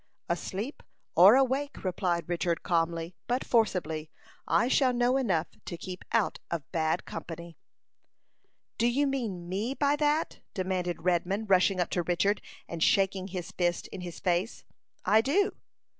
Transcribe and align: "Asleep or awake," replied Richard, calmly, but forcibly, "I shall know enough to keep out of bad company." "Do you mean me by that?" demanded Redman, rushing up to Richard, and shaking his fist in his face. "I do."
"Asleep 0.27 0.81
or 1.15 1.35
awake," 1.35 1.83
replied 1.83 2.27
Richard, 2.27 2.63
calmly, 2.63 3.15
but 3.27 3.43
forcibly, 3.45 4.09
"I 4.47 4.67
shall 4.67 4.93
know 4.93 5.15
enough 5.15 5.45
to 5.65 5.77
keep 5.77 6.03
out 6.11 6.39
of 6.49 6.63
bad 6.71 7.05
company." 7.05 7.55
"Do 8.79 8.87
you 8.87 9.05
mean 9.05 9.47
me 9.47 9.75
by 9.75 9.95
that?" 9.97 10.39
demanded 10.55 11.03
Redman, 11.03 11.45
rushing 11.45 11.79
up 11.79 11.91
to 11.91 12.01
Richard, 12.01 12.41
and 12.67 12.81
shaking 12.81 13.27
his 13.27 13.51
fist 13.51 13.85
in 13.89 14.01
his 14.01 14.19
face. 14.19 14.63
"I 15.05 15.21
do." 15.21 15.53